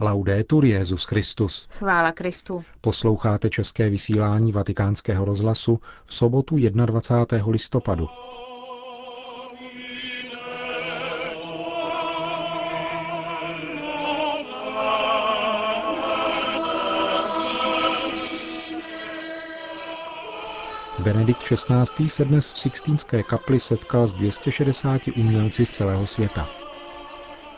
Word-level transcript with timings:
Laudetur 0.00 0.64
Jezus 0.64 1.04
Christus. 1.04 1.68
Chvála 1.70 2.12
Kristu. 2.12 2.64
Posloucháte 2.80 3.50
české 3.50 3.90
vysílání 3.90 4.52
Vatikánského 4.52 5.24
rozhlasu 5.24 5.80
v 6.04 6.14
sobotu 6.14 6.56
21. 6.56 7.46
listopadu. 7.50 8.08
Benedikt 20.98 21.42
XVI. 21.42 22.08
se 22.08 22.24
dnes 22.24 22.52
v 22.52 22.58
Sixtínské 22.58 23.22
kapli 23.22 23.60
setkal 23.60 24.06
s 24.06 24.14
260 24.14 25.02
umělci 25.16 25.66
z 25.66 25.70
celého 25.70 26.06
světa. 26.06 26.63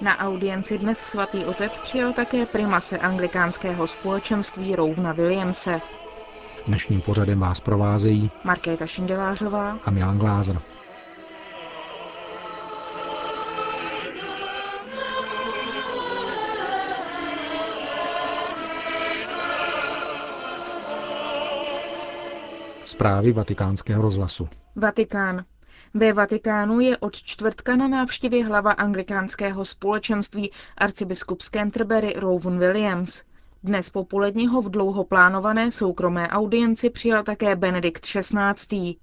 Na 0.01 0.19
audienci 0.19 0.79
dnes 0.79 0.99
svatý 0.99 1.45
otec 1.45 1.79
přijel 1.79 2.13
také 2.13 2.47
primase 2.47 2.99
anglikánského 2.99 3.87
společenství 3.87 4.77
Rouvna 4.77 5.13
Williamse. 5.13 5.81
Dnešním 6.67 7.01
pořadem 7.01 7.41
vás 7.41 7.61
provázejí 7.61 8.31
Markéta 8.45 8.87
Šindelářová 8.87 9.79
a 9.85 9.91
Milan 9.91 10.19
Glázer. 10.19 10.61
Zprávy 22.85 23.33
vatikánského 23.33 24.03
rozhlasu. 24.03 24.49
Vatikán. 24.77 25.45
Ve 25.95 26.13
Vatikánu 26.13 26.81
je 26.81 26.97
od 26.97 27.17
čtvrtka 27.17 27.77
na 27.77 27.89
návštěvě 27.89 28.45
hlava 28.45 28.73
anglikánského 28.73 29.65
společenství 29.65 30.53
arcibiskup 30.79 31.41
z 31.41 31.51
Canterbury 31.51 32.15
Rowan 32.17 32.59
Williams. 32.59 33.23
Dnes 33.65 33.91
popoledně 33.91 34.49
ho 34.49 34.63
v 34.63 34.71
dlouho 34.71 35.05
plánované 35.05 35.71
soukromé 35.71 36.29
audienci 36.29 36.91
přijal 36.91 37.23
také 37.23 37.57
Benedikt 37.57 38.07
XVI. 38.07 38.97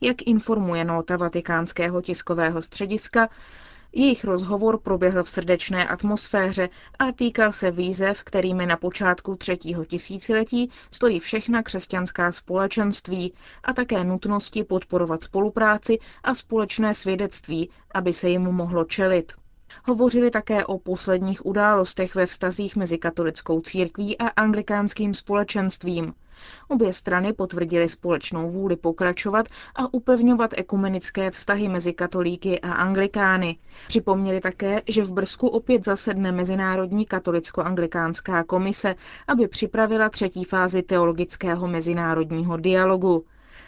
Jak 0.00 0.22
informuje 0.22 0.84
nota 0.84 1.16
vatikánského 1.16 2.02
tiskového 2.02 2.62
střediska, 2.62 3.28
jejich 3.92 4.24
rozhovor 4.24 4.80
proběhl 4.80 5.24
v 5.24 5.28
srdečné 5.30 5.88
atmosféře 5.88 6.68
a 6.98 7.12
týkal 7.12 7.52
se 7.52 7.70
výzev, 7.70 8.24
kterými 8.24 8.66
na 8.66 8.76
počátku 8.76 9.36
třetího 9.36 9.84
tisíciletí 9.84 10.70
stojí 10.90 11.20
všechna 11.20 11.62
křesťanská 11.62 12.32
společenství 12.32 13.34
a 13.64 13.72
také 13.72 14.04
nutnosti 14.04 14.64
podporovat 14.64 15.22
spolupráci 15.22 15.98
a 16.24 16.34
společné 16.34 16.94
svědectví, 16.94 17.70
aby 17.94 18.12
se 18.12 18.28
jim 18.28 18.42
mohlo 18.42 18.84
čelit. 18.84 19.32
Hovořili 19.84 20.30
také 20.30 20.64
o 20.66 20.78
posledních 20.78 21.46
událostech 21.46 22.14
ve 22.14 22.26
vztazích 22.26 22.76
mezi 22.76 22.98
katolickou 22.98 23.60
církví 23.60 24.18
a 24.18 24.28
anglikánským 24.28 25.14
společenstvím. 25.14 26.14
Obě 26.68 26.92
strany 26.92 27.32
potvrdily 27.32 27.88
společnou 27.88 28.50
vůli 28.50 28.76
pokračovat 28.76 29.48
a 29.76 29.94
upevňovat 29.94 30.50
ekumenické 30.56 31.30
vztahy 31.30 31.68
mezi 31.68 31.92
katolíky 31.92 32.60
a 32.60 32.72
anglikány. 32.72 33.56
Připomněli 33.88 34.40
také, 34.40 34.82
že 34.88 35.04
v 35.04 35.12
Brzku 35.12 35.48
opět 35.48 35.84
zasedne 35.84 36.32
Mezinárodní 36.32 37.06
katolicko-anglikánská 37.06 38.44
komise, 38.44 38.94
aby 39.28 39.48
připravila 39.48 40.08
třetí 40.08 40.44
fázi 40.44 40.82
teologického 40.82 41.68
mezinárodního 41.68 42.56
dialogu. 42.56 43.24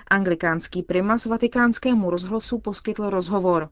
Anglikánský 0.09 0.83
primas 0.83 1.27
vatikánskému 1.27 2.11
rozhlasu 2.11 2.59
poskytl 2.59 3.11
rozhovor. 3.11 3.69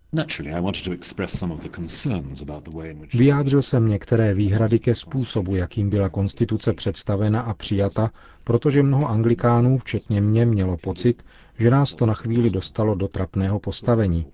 Vyjádřil 3.14 3.62
jsem 3.62 3.88
některé 3.88 4.34
výhrady 4.34 4.78
ke 4.78 4.94
způsobu, 4.94 5.56
jakým 5.56 5.90
byla 5.90 6.08
konstituce 6.08 6.72
představena 6.72 7.40
a 7.40 7.54
přijata, 7.54 8.10
protože 8.44 8.82
mnoho 8.82 9.08
anglikánů, 9.08 9.78
včetně 9.78 10.20
mě, 10.20 10.46
mělo 10.46 10.76
pocit, 10.76 11.22
že 11.58 11.70
nás 11.70 11.94
to 11.94 12.06
na 12.06 12.14
chvíli 12.14 12.50
dostalo 12.50 12.94
do 12.94 13.08
trapného 13.08 13.60
postavení. 13.60 14.26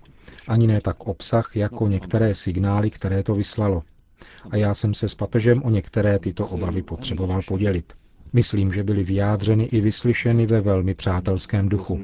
Ani 0.47 0.67
ne 0.67 0.81
tak 0.81 1.07
obsah, 1.07 1.55
jako 1.55 1.87
některé 1.87 2.35
signály, 2.35 2.89
které 2.91 3.23
to 3.23 3.35
vyslalo. 3.35 3.83
A 4.51 4.55
já 4.55 4.73
jsem 4.73 4.93
se 4.93 5.09
s 5.09 5.15
papežem 5.15 5.63
o 5.63 5.69
některé 5.69 6.19
tyto 6.19 6.47
obavy 6.47 6.81
potřeboval 6.81 7.41
podělit. 7.47 7.93
Myslím, 8.33 8.71
že 8.71 8.83
byly 8.83 9.03
vyjádřeny 9.03 9.63
i 9.63 9.81
vyslyšeny 9.81 10.45
ve 10.45 10.61
velmi 10.61 10.95
přátelském 10.95 11.69
duchu. 11.69 11.99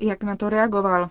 Jak 0.00 0.22
na 0.22 0.36
to 0.36 0.48
reagoval? 0.48 1.10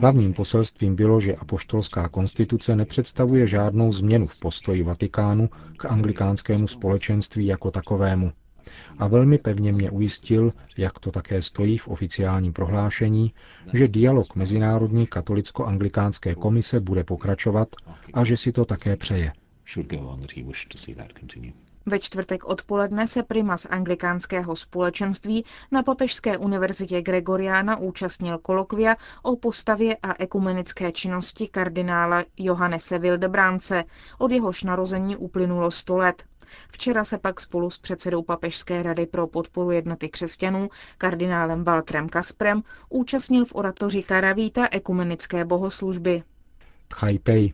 Hlavním 0.00 0.32
poselstvím 0.34 0.96
bylo, 0.96 1.20
že 1.20 1.34
apoštolská 1.36 2.08
konstituce 2.08 2.76
nepředstavuje 2.76 3.46
žádnou 3.46 3.92
změnu 3.92 4.26
v 4.26 4.40
postoji 4.40 4.82
Vatikánu 4.82 5.50
k 5.76 5.84
anglikánskému 5.84 6.66
společenství 6.66 7.46
jako 7.46 7.70
takovému 7.70 8.32
a 8.98 9.08
velmi 9.08 9.38
pevně 9.38 9.72
mě 9.72 9.90
ujistil, 9.90 10.52
jak 10.76 10.98
to 10.98 11.10
také 11.10 11.42
stojí 11.42 11.78
v 11.78 11.88
oficiálním 11.88 12.52
prohlášení, 12.52 13.34
že 13.72 13.88
dialog 13.88 14.34
Mezinárodní 14.36 15.06
katolicko-anglikánské 15.06 16.34
komise 16.34 16.80
bude 16.80 17.04
pokračovat 17.04 17.68
a 18.14 18.24
že 18.24 18.36
si 18.36 18.52
to 18.52 18.64
také 18.64 18.96
přeje. 18.96 19.32
Ve 21.86 21.98
čtvrtek 21.98 22.44
odpoledne 22.44 23.06
se 23.06 23.22
primas 23.22 23.66
anglikánského 23.70 24.56
společenství 24.56 25.44
na 25.72 25.82
Papežské 25.82 26.38
univerzitě 26.38 27.02
Gregoriana 27.02 27.76
účastnil 27.76 28.38
kolokvia 28.38 28.96
o 29.22 29.36
postavě 29.36 29.96
a 30.02 30.22
ekumenické 30.22 30.92
činnosti 30.92 31.48
kardinála 31.48 32.24
Johannese 32.36 32.98
Wildebrance, 32.98 33.84
od 34.18 34.30
jehož 34.30 34.62
narození 34.62 35.16
uplynulo 35.16 35.70
100 35.70 35.96
let. 35.96 36.24
Včera 36.72 37.04
se 37.04 37.18
pak 37.18 37.40
spolu 37.40 37.70
s 37.70 37.78
předsedou 37.78 38.22
Papežské 38.22 38.82
rady 38.82 39.06
pro 39.06 39.26
podporu 39.26 39.70
jednoty 39.70 40.08
křesťanů, 40.08 40.68
kardinálem 40.98 41.64
Waltrem 41.64 42.08
Kasprem, 42.08 42.62
účastnil 42.88 43.44
v 43.44 43.54
oratoři 43.54 44.02
Karavíta 44.02 44.68
ekumenické 44.70 45.44
bohoslužby. 45.44 46.22
Tchajpej. 46.88 47.52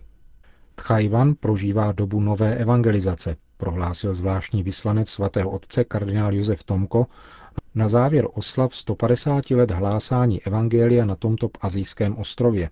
Tchajvan 0.75 1.35
prožívá 1.35 1.93
dobu 1.93 2.21
nové 2.21 2.57
evangelizace, 2.57 3.37
prohlásil 3.57 4.15
zvláštní 4.15 4.63
vyslanec 4.63 5.09
svatého 5.11 5.51
otce 5.51 5.85
kardinál 5.85 6.35
Josef 6.35 6.65
Tomko 6.65 7.07
na 7.75 7.89
závěr 7.89 8.27
oslav 8.35 8.77
150 8.77 9.51
let 9.51 9.71
hlásání 9.71 10.43
evangelia 10.43 11.05
na 11.05 11.17
tomto 11.17 11.51
azijském 11.61 12.17
ostrově. 12.19 12.71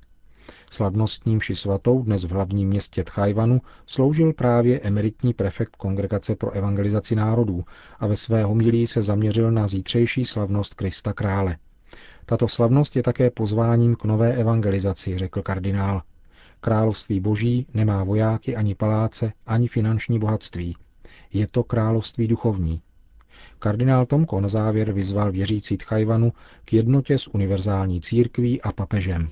Slavnostní 0.70 1.36
mši 1.36 1.54
svatou 1.54 2.02
dnes 2.02 2.24
v 2.24 2.30
hlavním 2.30 2.68
městě 2.68 3.04
Tchajvanu 3.04 3.60
sloužil 3.86 4.32
právě 4.32 4.80
emeritní 4.80 5.34
prefekt 5.34 5.76
Kongregace 5.76 6.36
pro 6.36 6.50
evangelizaci 6.50 7.16
národů 7.16 7.64
a 8.00 8.06
ve 8.06 8.16
své 8.16 8.44
homilí 8.44 8.86
se 8.86 9.02
zaměřil 9.02 9.50
na 9.50 9.68
zítřejší 9.68 10.24
slavnost 10.24 10.74
Krista 10.74 11.12
krále. 11.12 11.56
Tato 12.26 12.48
slavnost 12.48 12.96
je 12.96 13.02
také 13.02 13.30
pozváním 13.30 13.96
k 13.96 14.04
nové 14.04 14.32
evangelizaci, 14.32 15.18
řekl 15.18 15.42
kardinál. 15.42 16.02
Království 16.60 17.20
boží 17.20 17.66
nemá 17.74 18.04
vojáky 18.04 18.56
ani 18.56 18.74
paláce, 18.74 19.32
ani 19.46 19.68
finanční 19.68 20.18
bohatství. 20.18 20.76
Je 21.32 21.46
to 21.46 21.62
království 21.64 22.28
duchovní. 22.28 22.80
Kardinál 23.58 24.06
Tomko 24.06 24.40
na 24.40 24.48
závěr 24.48 24.92
vyzval 24.92 25.32
věřící 25.32 25.76
Tchajvanu 25.76 26.32
k 26.64 26.72
jednotě 26.72 27.18
s 27.18 27.34
univerzální 27.34 28.00
církví 28.00 28.62
a 28.62 28.72
papežem. 28.72 29.28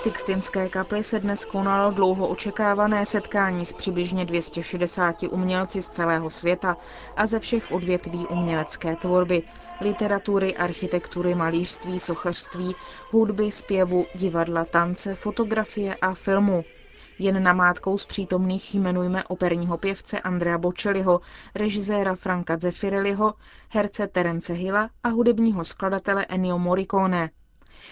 Sixtinské 0.00 0.68
kapli 0.68 1.04
se 1.04 1.20
dnes 1.20 1.44
konalo 1.44 1.90
dlouho 1.90 2.28
očekávané 2.28 3.06
setkání 3.06 3.66
s 3.66 3.72
přibližně 3.72 4.24
260 4.24 5.22
umělci 5.30 5.82
z 5.82 5.88
celého 5.88 6.30
světa 6.30 6.76
a 7.16 7.26
ze 7.26 7.40
všech 7.40 7.70
odvětví 7.70 8.26
umělecké 8.26 8.96
tvorby, 8.96 9.42
literatury, 9.80 10.56
architektury, 10.56 11.34
malířství, 11.34 11.98
sochařství, 11.98 12.76
hudby, 13.10 13.52
zpěvu, 13.52 14.06
divadla, 14.14 14.64
tance, 14.64 15.14
fotografie 15.14 15.94
a 15.94 16.14
filmu. 16.14 16.64
Jen 17.18 17.42
namátkou 17.42 17.98
z 17.98 18.06
přítomných 18.06 18.74
jmenujme 18.74 19.24
operního 19.24 19.78
pěvce 19.78 20.20
Andrea 20.20 20.58
Bocelliho, 20.58 21.20
režiséra 21.54 22.14
Franka 22.14 22.56
Zeffirelliho, 22.58 23.34
herce 23.70 24.06
Terence 24.06 24.52
Hilla 24.52 24.90
a 25.02 25.08
hudebního 25.08 25.64
skladatele 25.64 26.26
Ennio 26.28 26.58
Morricone. 26.58 27.30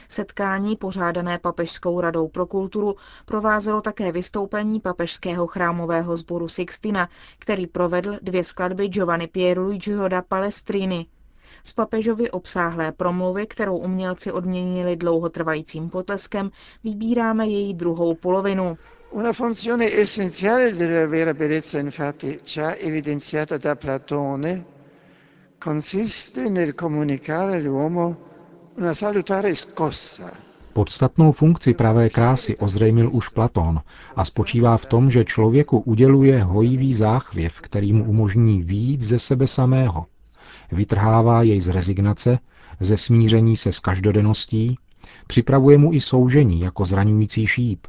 Setkání 0.08 0.76
pořádané 0.76 1.38
Papežskou 1.38 2.00
radou 2.00 2.28
pro 2.28 2.46
kulturu 2.46 2.96
provázelo 3.24 3.80
také 3.80 4.12
vystoupení 4.12 4.80
papežského 4.80 5.46
chrámového 5.46 6.16
sboru 6.16 6.48
Sixtina, 6.48 7.08
který 7.38 7.66
provedl 7.66 8.18
dvě 8.22 8.44
skladby 8.44 8.88
Giovanni 8.88 9.26
Pierluigiho 9.26 10.08
da 10.08 10.22
Palestrini. 10.22 11.06
Z 11.64 11.72
papežovy 11.72 12.30
obsáhlé 12.30 12.92
promluvy, 12.92 13.46
kterou 13.46 13.76
umělci 13.78 14.32
odměnili 14.32 14.96
dlouhotrvajícím 14.96 15.90
potleskem, 15.90 16.50
vybíráme 16.84 17.46
její 17.46 17.74
druhou 17.74 18.14
polovinu. 18.14 18.78
Una 19.10 19.32
funzione 19.32 19.86
essenziale 20.00 20.72
della 20.72 21.06
vera 21.06 21.32
bellezza, 21.32 21.78
infatti, 21.78 22.38
evidenziata 22.78 23.56
da 23.58 23.74
Platone, 23.74 24.64
consiste 25.64 26.50
nel 26.50 26.72
comunicare. 26.74 27.62
Podstatnou 30.72 31.32
funkci 31.32 31.74
pravé 31.74 32.10
krásy 32.10 32.56
ozřejmil 32.56 33.10
už 33.12 33.28
Platón 33.28 33.80
a 34.16 34.24
spočívá 34.24 34.76
v 34.76 34.86
tom, 34.86 35.10
že 35.10 35.24
člověku 35.24 35.78
uděluje 35.78 36.42
hojivý 36.42 36.94
záchvěv, 36.94 37.60
který 37.60 37.92
mu 37.92 38.04
umožní 38.04 38.62
výjít 38.62 39.00
ze 39.00 39.18
sebe 39.18 39.46
samého. 39.46 40.06
Vytrhává 40.72 41.42
jej 41.42 41.60
z 41.60 41.68
rezignace, 41.68 42.38
ze 42.80 42.96
smíření 42.96 43.56
se 43.56 43.72
s 43.72 43.80
každodenností, 43.80 44.78
připravuje 45.26 45.78
mu 45.78 45.92
i 45.92 46.00
soužení 46.00 46.60
jako 46.60 46.84
zraňující 46.84 47.46
šíp, 47.46 47.86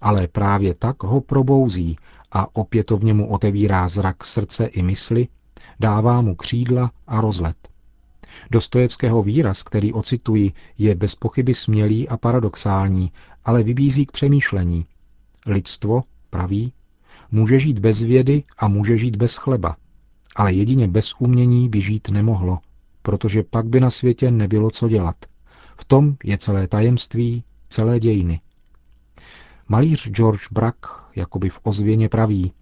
ale 0.00 0.28
právě 0.28 0.74
tak 0.74 1.02
ho 1.02 1.20
probouzí 1.20 1.96
a 2.32 2.56
opětovně 2.56 3.14
mu 3.14 3.28
otevírá 3.30 3.88
zrak 3.88 4.24
srdce 4.24 4.66
i 4.66 4.82
mysli, 4.82 5.28
dává 5.80 6.20
mu 6.20 6.34
křídla 6.34 6.90
a 7.06 7.20
rozlet. 7.20 7.73
Dostojevského 8.50 9.22
výraz, 9.22 9.62
který 9.62 9.92
ocituji, 9.92 10.52
je 10.78 10.94
bez 10.94 11.14
pochyby 11.14 11.54
smělý 11.54 12.08
a 12.08 12.16
paradoxální, 12.16 13.12
ale 13.44 13.62
vybízí 13.62 14.06
k 14.06 14.12
přemýšlení. 14.12 14.86
Lidstvo, 15.46 16.02
praví, 16.30 16.72
může 17.30 17.58
žít 17.58 17.78
bez 17.78 18.02
vědy 18.02 18.42
a 18.58 18.68
může 18.68 18.98
žít 18.98 19.16
bez 19.16 19.36
chleba, 19.36 19.76
ale 20.36 20.52
jedině 20.52 20.88
bez 20.88 21.14
umění 21.18 21.68
by 21.68 21.80
žít 21.80 22.08
nemohlo, 22.08 22.58
protože 23.02 23.42
pak 23.42 23.66
by 23.66 23.80
na 23.80 23.90
světě 23.90 24.30
nebylo 24.30 24.70
co 24.70 24.88
dělat. 24.88 25.16
V 25.76 25.84
tom 25.84 26.16
je 26.24 26.38
celé 26.38 26.68
tajemství, 26.68 27.44
celé 27.68 28.00
dějiny. 28.00 28.40
Malíř 29.68 30.10
George 30.10 30.48
Brack, 30.52 30.76
jakoby 31.16 31.48
v 31.48 31.60
ozvěně 31.62 32.08
praví, 32.08 32.52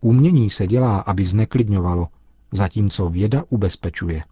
umění 0.00 0.50
se 0.50 0.66
dělá, 0.66 1.00
aby 1.00 1.24
zneklidňovalo, 1.24 2.08
zatímco 2.52 3.10
věda 3.10 3.44
ubezpečuje. 3.48 4.22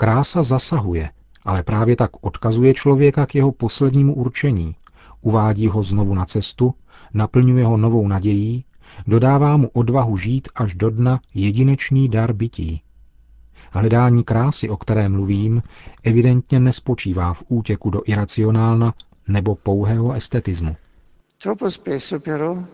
Krása 0.00 0.42
zasahuje, 0.42 1.10
ale 1.44 1.62
právě 1.62 1.96
tak 1.96 2.10
odkazuje 2.20 2.74
člověka 2.74 3.26
k 3.26 3.34
jeho 3.34 3.52
poslednímu 3.52 4.14
určení, 4.14 4.74
uvádí 5.20 5.66
ho 5.68 5.82
znovu 5.82 6.14
na 6.14 6.24
cestu, 6.24 6.74
naplňuje 7.14 7.64
ho 7.64 7.76
novou 7.76 8.08
nadějí, 8.08 8.64
dodává 9.06 9.56
mu 9.56 9.68
odvahu 9.68 10.16
žít 10.16 10.48
až 10.54 10.74
do 10.74 10.90
dna 10.90 11.20
jedinečný 11.34 12.08
dar 12.08 12.32
bytí. 12.32 12.82
Hledání 13.70 14.24
krásy, 14.24 14.68
o 14.68 14.76
které 14.76 15.08
mluvím, 15.08 15.62
evidentně 16.02 16.60
nespočívá 16.60 17.34
v 17.34 17.42
útěku 17.48 17.90
do 17.90 18.00
iracionálna 18.04 18.94
nebo 19.28 19.54
pouhého 19.54 20.12
estetismu. 20.12 20.76
Troppo 21.42 21.70
spesso 21.70 22.20
però 22.20 22.64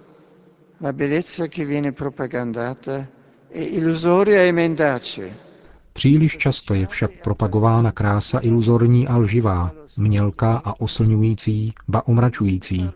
la 0.81 0.93
bellezza 0.93 1.49
che 1.49 1.65
viene 1.65 1.93
propagandata 1.93 3.07
è 3.51 3.61
illusoria 3.61 4.41
e 4.43 4.53
mendace. 4.53 5.46
Příliš 5.97 6.39
často 6.39 6.75
je 6.75 6.87
však 6.87 7.11
propagována 7.23 7.93
krása 7.93 8.39
iluzorní 8.43 9.09
a 9.09 9.17
lživá, 9.17 9.73
mělká 9.97 10.57
a 10.65 10.81
oslňující, 10.81 11.73
ba 11.89 12.07
omračující. 12.07 12.91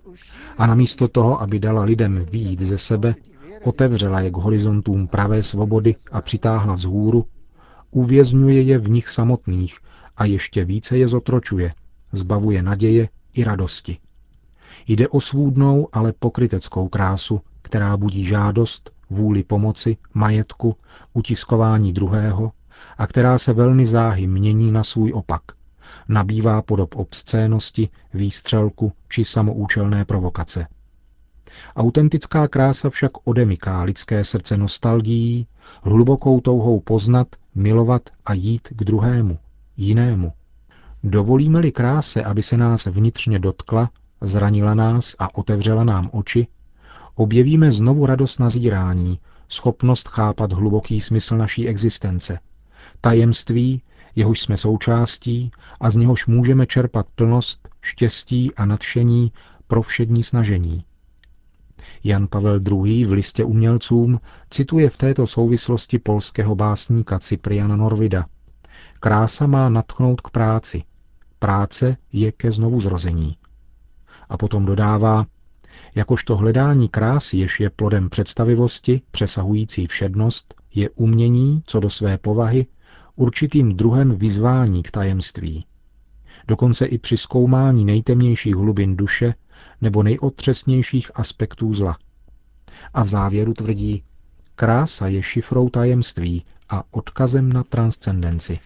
A 0.58 0.66
namísto 0.66 1.08
toho, 1.08 1.42
aby 1.42 1.58
dala 1.58 1.82
lidem 1.82 2.26
výjít 2.30 2.60
ze 2.60 2.78
sebe, 2.78 3.14
otevřela 3.64 4.20
je 4.20 4.30
k 4.30 4.36
horizontům 4.36 5.08
pravé 5.08 5.42
svobody 5.42 5.94
a 6.12 6.20
přitáhla 6.22 6.74
vzhůru, 6.74 7.24
uvězňuje 7.90 8.62
je 8.62 8.78
v 8.78 8.90
nich 8.90 9.08
samotných 9.08 9.78
a 10.16 10.24
ještě 10.24 10.64
více 10.64 10.98
je 10.98 11.08
zotročuje, 11.08 11.72
zbavuje 12.12 12.62
naděje 12.62 13.08
i 13.32 13.44
radosti. 13.44 13.98
Jde 14.86 15.08
o 15.08 15.20
svůdnou, 15.20 15.88
ale 15.92 16.12
pokryteckou 16.18 16.88
krásu, 16.88 17.40
která 17.62 17.96
budí 17.96 18.24
žádost, 18.24 18.90
vůli 19.10 19.42
pomoci, 19.42 19.96
majetku, 20.14 20.76
utiskování 21.14 21.92
druhého 21.92 22.52
a 22.98 23.06
která 23.06 23.38
se 23.38 23.52
velmi 23.52 23.86
záhy 23.86 24.26
mění 24.26 24.72
na 24.72 24.84
svůj 24.84 25.12
opak. 25.12 25.42
Nabývá 26.08 26.62
podob 26.62 26.96
obscénosti, 26.96 27.88
výstřelku 28.14 28.92
či 29.08 29.24
samoučelné 29.24 30.04
provokace. 30.04 30.66
Autentická 31.76 32.48
krása 32.48 32.90
však 32.90 33.12
odemyká 33.24 33.82
lidské 33.82 34.24
srdce 34.24 34.56
nostalgií, 34.56 35.46
hlubokou 35.82 36.40
touhou 36.40 36.80
poznat, 36.80 37.28
milovat 37.54 38.02
a 38.26 38.32
jít 38.32 38.68
k 38.70 38.84
druhému, 38.84 39.38
jinému. 39.76 40.32
Dovolíme-li 41.02 41.72
kráse, 41.72 42.24
aby 42.24 42.42
se 42.42 42.56
nás 42.56 42.86
vnitřně 42.86 43.38
dotkla, 43.38 43.90
zranila 44.20 44.74
nás 44.74 45.16
a 45.18 45.34
otevřela 45.34 45.84
nám 45.84 46.10
oči, 46.12 46.46
objevíme 47.14 47.70
znovu 47.70 48.06
radost 48.06 48.38
nazírání, 48.40 49.18
schopnost 49.48 50.08
chápat 50.08 50.52
hluboký 50.52 51.00
smysl 51.00 51.36
naší 51.36 51.68
existence, 51.68 52.38
tajemství, 53.00 53.82
jehož 54.16 54.40
jsme 54.40 54.56
součástí 54.56 55.50
a 55.80 55.90
z 55.90 55.96
něhož 55.96 56.26
můžeme 56.26 56.66
čerpat 56.66 57.06
plnost, 57.14 57.68
štěstí 57.80 58.54
a 58.54 58.64
nadšení 58.64 59.32
pro 59.66 59.82
všední 59.82 60.22
snažení. 60.22 60.84
Jan 62.04 62.26
Pavel 62.26 62.60
II. 62.70 63.04
v 63.04 63.12
listě 63.12 63.44
umělcům 63.44 64.20
cituje 64.50 64.90
v 64.90 64.96
této 64.96 65.26
souvislosti 65.26 65.98
polského 65.98 66.54
básníka 66.54 67.18
Cypriana 67.18 67.76
Norvida. 67.76 68.26
Krása 69.00 69.46
má 69.46 69.68
natchnout 69.68 70.20
k 70.20 70.30
práci. 70.30 70.82
Práce 71.38 71.96
je 72.12 72.32
ke 72.32 72.52
znovuzrození. 72.52 73.36
A 74.28 74.36
potom 74.36 74.66
dodává, 74.66 75.26
jakožto 75.94 76.36
hledání 76.36 76.88
krásy, 76.88 77.36
jež 77.36 77.60
je 77.60 77.70
plodem 77.70 78.10
představivosti, 78.10 79.00
přesahující 79.10 79.86
všednost, 79.86 80.54
je 80.74 80.90
umění, 80.90 81.62
co 81.66 81.80
do 81.80 81.90
své 81.90 82.18
povahy, 82.18 82.66
určitým 83.16 83.76
druhem 83.76 84.16
vyzvání 84.16 84.82
k 84.82 84.90
tajemství. 84.90 85.66
Dokonce 86.48 86.86
i 86.86 86.98
při 86.98 87.16
zkoumání 87.16 87.84
nejtemnějších 87.84 88.54
hlubin 88.54 88.96
duše 88.96 89.34
nebo 89.80 90.02
nejotřesnějších 90.02 91.10
aspektů 91.14 91.74
zla. 91.74 91.98
A 92.94 93.02
v 93.04 93.08
závěru 93.08 93.54
tvrdí, 93.54 94.02
krása 94.54 95.06
je 95.06 95.22
šifrou 95.22 95.68
tajemství 95.68 96.44
a 96.68 96.84
odkazem 96.90 97.52
na 97.52 97.64
transcendenci. 97.64 98.58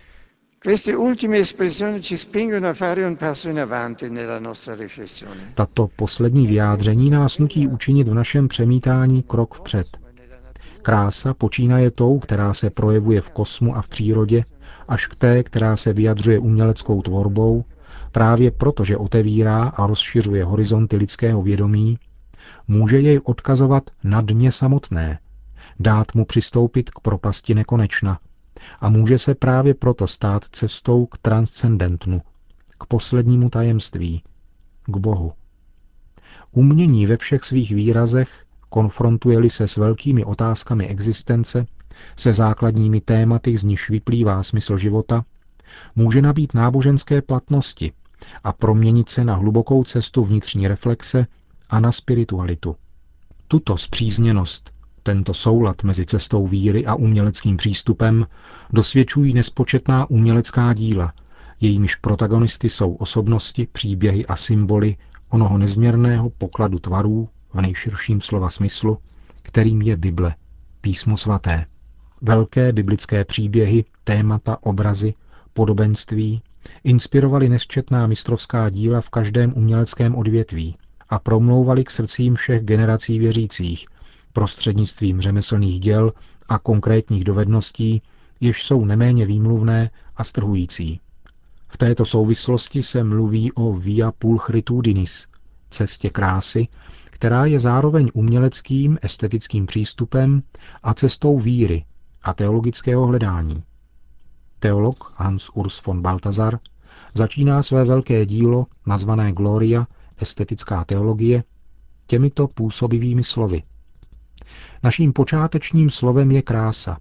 Tato 5.54 5.88
poslední 5.96 6.46
vyjádření 6.46 7.10
nás 7.10 7.38
nutí 7.38 7.66
učinit 7.68 8.08
v 8.08 8.14
našem 8.14 8.48
přemítání 8.48 9.22
krok 9.22 9.54
vpřed. 9.54 10.03
Krása 10.84 11.34
počínaje 11.34 11.90
tou, 11.90 12.18
která 12.18 12.54
se 12.54 12.70
projevuje 12.70 13.20
v 13.20 13.30
kosmu 13.30 13.76
a 13.76 13.82
v 13.82 13.88
přírodě, 13.88 14.44
až 14.88 15.06
k 15.06 15.14
té, 15.14 15.42
která 15.42 15.76
se 15.76 15.92
vyjadřuje 15.92 16.38
uměleckou 16.38 17.02
tvorbou, 17.02 17.64
právě 18.12 18.50
proto, 18.50 18.84
že 18.84 18.96
otevírá 18.96 19.62
a 19.64 19.86
rozšiřuje 19.86 20.44
horizonty 20.44 20.96
lidského 20.96 21.42
vědomí, 21.42 21.98
může 22.68 23.00
jej 23.00 23.20
odkazovat 23.24 23.90
na 24.04 24.20
dně 24.20 24.52
samotné, 24.52 25.18
dát 25.80 26.14
mu 26.14 26.24
přistoupit 26.24 26.90
k 26.90 27.00
propasti 27.00 27.54
nekonečna 27.54 28.18
a 28.80 28.88
může 28.88 29.18
se 29.18 29.34
právě 29.34 29.74
proto 29.74 30.06
stát 30.06 30.44
cestou 30.52 31.06
k 31.06 31.18
transcendentnu, 31.18 32.22
k 32.78 32.86
poslednímu 32.86 33.50
tajemství, 33.50 34.22
k 34.86 34.96
Bohu. 34.96 35.32
Umění 36.52 37.06
ve 37.06 37.16
všech 37.16 37.44
svých 37.44 37.70
výrazech, 37.70 38.43
konfrontuje-li 38.74 39.50
se 39.50 39.68
s 39.68 39.76
velkými 39.76 40.24
otázkami 40.24 40.86
existence, 40.88 41.66
se 42.16 42.32
základními 42.32 43.00
tématy, 43.00 43.56
z 43.56 43.64
nichž 43.64 43.90
vyplývá 43.90 44.42
smysl 44.42 44.76
života, 44.76 45.24
může 45.96 46.22
nabít 46.22 46.54
náboženské 46.54 47.22
platnosti 47.22 47.92
a 48.44 48.52
proměnit 48.52 49.08
se 49.08 49.24
na 49.24 49.34
hlubokou 49.34 49.84
cestu 49.84 50.24
vnitřní 50.24 50.68
reflexe 50.68 51.26
a 51.70 51.80
na 51.80 51.92
spiritualitu. 51.92 52.76
Tuto 53.48 53.76
zpřízněnost, 53.76 54.70
tento 55.02 55.34
soulad 55.34 55.82
mezi 55.84 56.06
cestou 56.06 56.46
víry 56.46 56.86
a 56.86 56.94
uměleckým 56.94 57.56
přístupem 57.56 58.26
dosvědčují 58.72 59.34
nespočetná 59.34 60.10
umělecká 60.10 60.74
díla, 60.74 61.12
jejímiž 61.60 61.94
protagonisty 61.96 62.68
jsou 62.70 62.94
osobnosti, 62.94 63.68
příběhy 63.72 64.26
a 64.26 64.36
symboly 64.36 64.96
onoho 65.28 65.58
nezměrného 65.58 66.30
pokladu 66.30 66.78
tvarů 66.78 67.28
v 67.54 67.60
nejširším 67.60 68.20
slova 68.20 68.50
smyslu, 68.50 68.98
kterým 69.42 69.82
je 69.82 69.96
Bible, 69.96 70.34
písmo 70.80 71.16
svaté. 71.16 71.66
Velké 72.20 72.72
biblické 72.72 73.24
příběhy, 73.24 73.84
témata, 74.04 74.58
obrazy, 74.60 75.14
podobenství 75.52 76.42
inspirovali 76.84 77.48
nesčetná 77.48 78.06
mistrovská 78.06 78.70
díla 78.70 79.00
v 79.00 79.10
každém 79.10 79.52
uměleckém 79.56 80.14
odvětví 80.14 80.76
a 81.08 81.18
promlouvali 81.18 81.84
k 81.84 81.90
srdcím 81.90 82.34
všech 82.34 82.62
generací 82.62 83.18
věřících 83.18 83.86
prostřednictvím 84.34 85.20
řemeslných 85.20 85.80
děl 85.80 86.12
a 86.48 86.58
konkrétních 86.58 87.24
dovedností, 87.24 88.02
jež 88.40 88.62
jsou 88.64 88.84
neméně 88.84 89.26
výmluvné 89.26 89.90
a 90.16 90.24
strhující. 90.24 91.00
V 91.68 91.76
této 91.76 92.04
souvislosti 92.04 92.82
se 92.82 93.04
mluví 93.04 93.52
o 93.52 93.72
via 93.72 94.12
pulchritudinis, 94.12 95.26
cestě 95.70 96.10
krásy, 96.10 96.68
která 97.24 97.46
je 97.46 97.58
zároveň 97.58 98.10
uměleckým, 98.14 98.98
estetickým 99.02 99.66
přístupem 99.66 100.42
a 100.82 100.94
cestou 100.94 101.38
víry 101.38 101.84
a 102.22 102.34
teologického 102.34 103.06
hledání. 103.06 103.62
Teolog 104.58 105.12
Hans 105.16 105.50
Urs 105.54 105.84
von 105.84 106.02
Balthasar 106.02 106.58
začíná 107.14 107.62
své 107.62 107.84
velké 107.84 108.26
dílo, 108.26 108.66
nazvané 108.86 109.32
Gloria, 109.32 109.86
estetická 110.18 110.84
teologie, 110.84 111.44
těmito 112.06 112.48
působivými 112.48 113.24
slovy. 113.24 113.62
Naším 114.82 115.12
počátečním 115.12 115.90
slovem 115.90 116.30
je 116.30 116.42
krása. 116.42 116.98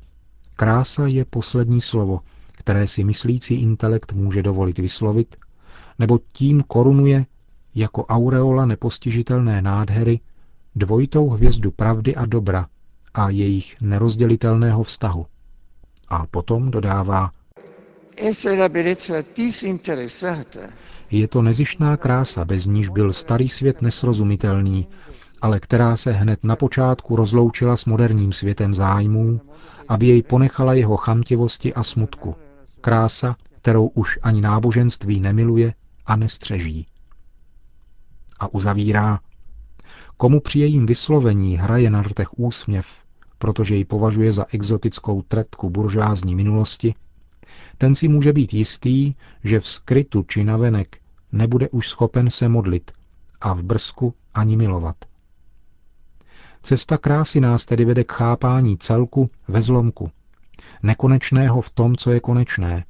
Krása 0.56 1.08
je 1.08 1.26
poslední 1.26 1.82
slovo, 1.82 2.20
které 2.52 2.88
si 2.88 3.04
myslící 3.04 3.56
intelekt 3.56 4.14
může 4.14 4.44
dovolit 4.44 4.80
vyslovit, 4.80 5.36
nebo 6.00 6.20
tím 6.32 6.62
korunuje 6.62 7.26
jako 7.76 8.06
aureola 8.06 8.66
nepostižitelné 8.66 9.62
nádhery 9.62 10.20
dvojitou 10.76 11.30
hvězdu 11.30 11.72
pravdy 11.72 12.16
a 12.16 12.26
dobra 12.26 12.68
a 13.14 13.30
jejich 13.30 13.82
nerozdělitelného 13.82 14.84
vztahu. 14.84 15.26
A 16.08 16.26
potom 16.28 16.72
dodává, 16.72 17.32
je 21.12 21.28
to 21.28 21.42
nezištná 21.42 21.98
krása, 21.98 22.46
bez 22.46 22.66
níž 22.66 22.90
byl 22.90 23.14
starý 23.14 23.50
svět 23.50 23.82
nesrozumitelný, 23.82 24.88
ale 25.42 25.60
která 25.60 25.96
se 25.96 26.12
hned 26.12 26.44
na 26.44 26.56
počátku 26.56 27.16
rozloučila 27.16 27.78
s 27.78 27.86
moderním 27.86 28.34
světem 28.34 28.74
zájmů, 28.74 29.42
aby 29.88 30.08
jej 30.08 30.24
ponechala 30.24 30.74
jeho 30.74 30.98
chamtivosti 30.98 31.74
a 31.74 31.84
smutku. 31.84 32.36
Krása, 32.82 33.36
kterou 33.62 33.88
už 33.88 34.20
ani 34.24 34.42
náboženství 34.42 35.20
nemiluje 35.20 35.74
a 36.06 36.16
nestřeží. 36.16 36.88
A 38.44 38.48
uzavírá, 38.54 39.20
komu 40.18 40.40
při 40.40 40.60
jejím 40.60 40.86
vyslovení 40.86 41.58
hraje 41.58 41.90
na 41.90 42.02
rtech 42.02 42.40
úsměv, 42.40 42.88
protože 43.38 43.76
ji 43.76 43.86
považuje 43.86 44.32
za 44.32 44.46
exotickou 44.54 45.22
tretku 45.22 45.70
buržázní 45.70 46.36
minulosti, 46.36 46.96
ten 47.78 47.96
si 47.96 48.08
může 48.08 48.34
být 48.34 48.54
jistý, 48.54 49.14
že 49.44 49.60
v 49.60 49.68
skrytu 49.68 50.24
či 50.28 50.44
navenek 50.44 50.98
nebude 51.32 51.70
už 51.70 51.88
schopen 51.90 52.30
se 52.30 52.50
modlit 52.50 52.92
a 53.42 53.54
v 53.54 53.64
brzku 53.64 54.14
ani 54.34 54.58
milovat. 54.58 54.96
Cesta 56.62 56.98
krásy 56.98 57.42
nás 57.42 57.66
tedy 57.66 57.86
vede 57.86 58.04
k 58.04 58.12
chápání 58.12 58.78
celku 58.78 59.30
ve 59.48 59.62
zlomku, 59.62 60.12
nekonečného 60.84 61.62
v 61.62 61.70
tom, 61.70 61.96
co 61.96 62.12
je 62.12 62.20
konečné, 62.20 62.86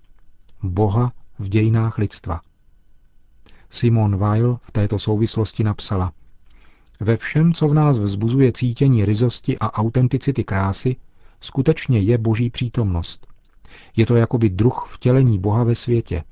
Boha 0.64 1.12
v 1.40 1.48
dějinách 1.50 1.98
lidstva. 1.98 2.42
Simon 3.74 4.18
Weil 4.18 4.58
v 4.62 4.72
této 4.72 5.00
souvislosti 5.00 5.64
napsala 5.64 6.12
Ve 7.00 7.18
všem, 7.18 7.54
co 7.54 7.68
v 7.68 7.74
nás 7.74 8.00
vzbuzuje 8.00 8.52
cítění 8.52 9.06
ryzosti 9.06 9.58
a 9.60 9.74
autenticity 9.74 10.44
krásy, 10.44 10.96
skutečně 11.42 12.00
je 12.00 12.18
boží 12.18 12.50
přítomnost. 12.50 13.28
Je 13.96 14.06
to 14.06 14.16
jakoby 14.16 14.50
druh 14.50 14.88
vtělení 14.90 15.40
Boha 15.40 15.64
ve 15.64 15.76
světě, 15.76 16.24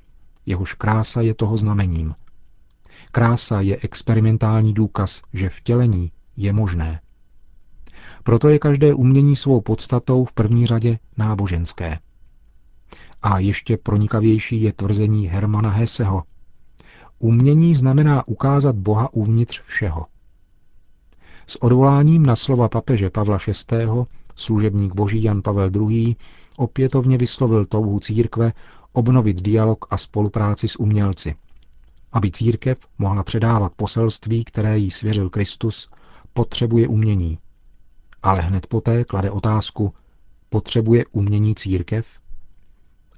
jehož 0.46 0.74
krása 0.74 1.20
je 1.20 1.34
toho 1.34 1.56
znamením. 1.56 2.14
Krása 3.12 3.60
je 3.60 3.76
experimentální 3.76 4.74
důkaz, 4.74 5.22
že 5.32 5.48
vtělení 5.48 6.12
je 6.36 6.52
možné. 6.52 7.00
Proto 8.22 8.48
je 8.48 8.58
každé 8.58 8.94
umění 8.94 9.36
svou 9.36 9.60
podstatou 9.60 10.24
v 10.24 10.32
první 10.32 10.66
řadě 10.66 10.98
náboženské. 11.16 11.98
A 13.22 13.38
ještě 13.38 13.76
pronikavější 13.76 14.62
je 14.62 14.72
tvrzení 14.72 15.26
Hermana 15.26 15.70
Hesseho. 15.70 16.22
Umění 17.22 17.74
znamená 17.74 18.28
ukázat 18.28 18.76
Boha 18.76 19.12
uvnitř 19.12 19.60
všeho. 19.62 20.06
S 21.46 21.62
odvoláním 21.62 22.26
na 22.26 22.36
slova 22.36 22.68
papeže 22.68 23.10
Pavla 23.10 23.38
VI. 23.46 23.86
služebník 24.36 24.94
boží 24.94 25.22
Jan 25.22 25.42
Pavel 25.42 25.70
II. 25.74 26.16
opětovně 26.56 27.18
vyslovil 27.18 27.66
touhu 27.66 28.00
církve 28.00 28.52
obnovit 28.92 29.42
dialog 29.42 29.86
a 29.90 29.98
spolupráci 29.98 30.68
s 30.68 30.80
umělci, 30.80 31.34
aby 32.12 32.30
církev 32.30 32.78
mohla 32.98 33.22
předávat 33.22 33.72
poselství, 33.76 34.44
které 34.44 34.78
jí 34.78 34.90
svěřil 34.90 35.30
Kristus, 35.30 35.90
potřebuje 36.32 36.88
umění. 36.88 37.38
Ale 38.22 38.40
hned 38.40 38.66
poté 38.66 39.04
klade 39.04 39.30
otázku, 39.30 39.94
potřebuje 40.48 41.04
umění 41.12 41.54
církev? 41.54 42.08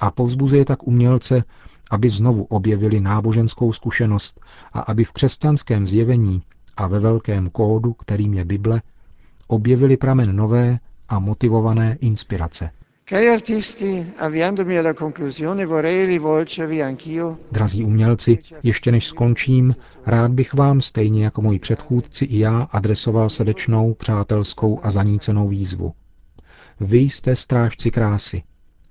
A 0.00 0.10
povzbuzuje 0.10 0.64
tak 0.64 0.86
umělce, 0.86 1.44
aby 1.94 2.10
znovu 2.10 2.44
objevili 2.44 3.00
náboženskou 3.00 3.72
zkušenost 3.72 4.40
a 4.72 4.80
aby 4.80 5.04
v 5.04 5.12
křesťanském 5.12 5.86
zjevení 5.86 6.42
a 6.76 6.86
ve 6.86 6.98
velkém 7.00 7.50
kódu, 7.50 7.92
kterým 7.92 8.34
je 8.34 8.44
Bible, 8.44 8.82
objevili 9.46 9.96
pramen 9.96 10.36
nové 10.36 10.78
a 11.08 11.18
motivované 11.18 11.96
inspirace. 12.00 12.70
Drazí 17.52 17.84
umělci, 17.84 18.38
ještě 18.62 18.92
než 18.92 19.06
skončím, 19.06 19.74
rád 20.06 20.30
bych 20.30 20.54
vám, 20.54 20.80
stejně 20.80 21.24
jako 21.24 21.42
moji 21.42 21.58
předchůdci 21.58 22.24
i 22.24 22.38
já, 22.38 22.62
adresoval 22.62 23.30
srdečnou, 23.30 23.94
přátelskou 23.94 24.80
a 24.82 24.90
zanícenou 24.90 25.48
výzvu. 25.48 25.92
Vy 26.80 26.98
jste 26.98 27.36
strážci 27.36 27.90
krásy. 27.90 28.42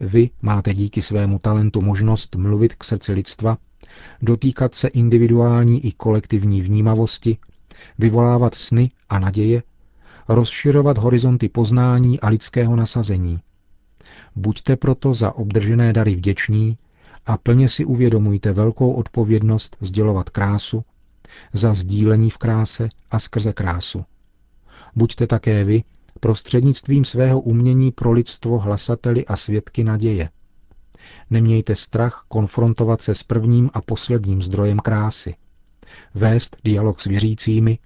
Vy 0.04 0.30
máte 0.42 0.74
díky 0.74 1.02
svému 1.02 1.40
talentu 1.40 1.82
možnost 1.82 2.36
mluvit 2.36 2.76
k 2.76 2.84
srdci 2.84 3.14
lidstva, 3.14 3.58
dotýkat 4.22 4.76
se 4.76 4.88
individuální 4.88 5.86
i 5.86 5.92
kolektivní 5.92 6.62
vnímavosti, 6.62 7.38
vyvolávat 8.00 8.56
sny 8.56 8.92
a 9.10 9.20
naděje, 9.20 9.64
rozšiřovat 10.28 10.98
horizonty 10.98 11.50
poznání 11.50 12.20
a 12.20 12.28
lidského 12.30 12.76
nasazení– 12.76 13.40
Buďte 14.36 14.76
proto 14.76 15.14
za 15.14 15.32
obdržené 15.36 15.94
dary 15.94 16.16
vděční 16.16 16.78
a 17.26 17.38
plně 17.38 17.70
si 17.70 17.86
uvědomujte 17.86 18.52
velkou 18.54 18.94
odpovědnost 18.94 19.78
sdělovat 19.82 20.30
krásu, 20.30 20.84
za 21.54 21.74
sdílení 21.74 22.30
v 22.30 22.38
kráse 22.38 22.90
a 23.12 23.20
skrze 23.20 23.54
krásu. 23.54 24.06
Buďte 24.96 25.28
také 25.28 25.64
vy 25.64 25.84
prostřednictvím 26.20 27.06
svého 27.06 27.42
umění 27.42 27.92
pro 27.92 28.12
lidstvo 28.12 28.60
hlasateli 28.60 29.26
a 29.26 29.36
svědky 29.36 29.84
naděje. 29.84 30.30
Nemějte 31.30 31.76
strach 31.76 32.26
konfrontovat 32.28 33.02
se 33.02 33.16
s 33.16 33.24
prvním 33.24 33.70
a 33.74 33.82
posledním 33.82 34.42
zdrojem 34.42 34.80
krásy. 34.80 35.36
Vést 36.14 36.58
dialog 36.64 37.00
s 37.00 37.06
věřícími, 37.06 37.80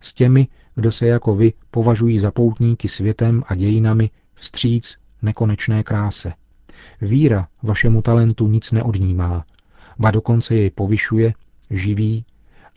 s 0.00 0.12
těmi, 0.12 0.48
kdo 0.74 0.92
se 0.92 1.06
jako 1.06 1.34
vy 1.34 1.52
považují 1.70 2.18
za 2.18 2.30
poutníky 2.30 2.88
světem 2.88 3.42
a 3.46 3.54
dějinami, 3.54 4.10
vstříc 4.34 4.98
nekonečné 5.22 5.82
kráse. 5.82 6.32
Víra 7.00 7.48
vašemu 7.62 8.02
talentu 8.02 8.48
nic 8.48 8.72
neodnímá, 8.72 9.44
ba 9.98 10.10
dokonce 10.10 10.54
jej 10.54 10.70
povyšuje, 10.70 11.34
živí 11.70 12.24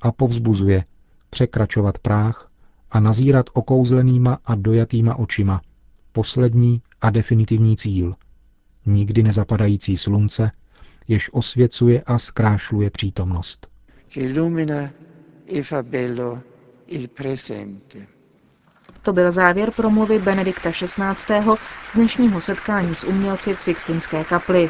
a 0.01 0.11
povzbuzuje 0.11 0.85
překračovat 1.29 1.97
práh 1.97 2.49
a 2.95 2.99
nazírat 2.99 3.45
okouzlenýma 3.53 4.37
a 4.45 4.55
dojatýma 4.55 5.15
očima 5.15 5.61
poslední 6.11 6.81
a 7.01 7.09
definitivní 7.09 7.77
cíl. 7.77 8.15
Nikdy 8.85 9.23
nezapadající 9.23 9.97
slunce, 9.97 10.51
jež 11.07 11.29
osvěcuje 11.33 12.01
a 12.05 12.17
zkrášluje 12.17 12.89
přítomnost. 12.89 13.67
e 15.47 15.63
fa 15.63 15.83
bello 15.83 16.39
il 16.87 17.07
presente. 17.07 17.99
To 19.01 19.13
byl 19.13 19.31
závěr 19.31 19.71
promluvy 19.71 20.19
Benedikta 20.19 20.71
XVI. 20.71 20.95
z 21.83 21.95
dnešního 21.95 22.41
setkání 22.41 22.95
s 22.95 23.03
umělci 23.03 23.55
v 23.55 23.61
Sixtinské 23.61 24.23
kapli. 24.23 24.69